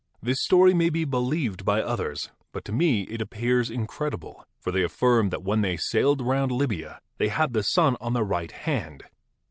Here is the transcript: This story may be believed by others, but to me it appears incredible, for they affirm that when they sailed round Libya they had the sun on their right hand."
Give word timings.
This 0.19 0.41
story 0.43 0.73
may 0.73 0.89
be 0.89 1.05
believed 1.05 1.63
by 1.63 1.79
others, 1.79 2.31
but 2.53 2.65
to 2.65 2.71
me 2.71 3.03
it 3.03 3.21
appears 3.21 3.69
incredible, 3.69 4.43
for 4.59 4.71
they 4.71 4.81
affirm 4.81 5.29
that 5.29 5.43
when 5.43 5.61
they 5.61 5.77
sailed 5.77 6.21
round 6.21 6.51
Libya 6.51 7.01
they 7.19 7.27
had 7.27 7.53
the 7.53 7.61
sun 7.61 7.97
on 8.01 8.13
their 8.13 8.23
right 8.23 8.51
hand." 8.51 9.03